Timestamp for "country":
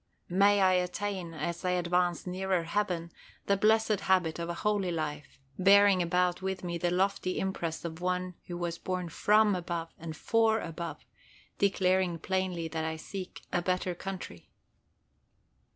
13.93-14.49